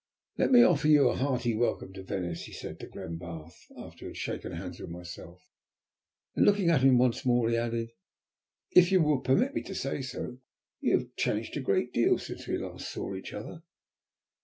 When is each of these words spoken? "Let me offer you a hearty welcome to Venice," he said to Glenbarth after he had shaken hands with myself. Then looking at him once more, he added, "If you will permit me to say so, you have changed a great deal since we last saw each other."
"Let 0.39 0.51
me 0.51 0.63
offer 0.63 0.87
you 0.87 1.09
a 1.09 1.15
hearty 1.15 1.53
welcome 1.53 1.93
to 1.93 2.01
Venice," 2.01 2.45
he 2.45 2.53
said 2.53 2.79
to 2.79 2.87
Glenbarth 2.87 3.67
after 3.77 4.05
he 4.05 4.07
had 4.07 4.17
shaken 4.17 4.51
hands 4.53 4.79
with 4.79 4.89
myself. 4.89 5.45
Then 6.33 6.43
looking 6.45 6.71
at 6.71 6.81
him 6.81 6.97
once 6.97 7.23
more, 7.23 7.47
he 7.51 7.55
added, 7.57 7.91
"If 8.71 8.91
you 8.91 8.99
will 8.99 9.19
permit 9.19 9.53
me 9.53 9.61
to 9.61 9.75
say 9.75 10.01
so, 10.01 10.39
you 10.79 10.97
have 10.97 11.15
changed 11.17 11.55
a 11.55 11.59
great 11.61 11.93
deal 11.93 12.17
since 12.17 12.47
we 12.47 12.57
last 12.57 12.91
saw 12.91 13.13
each 13.13 13.31
other." 13.31 13.61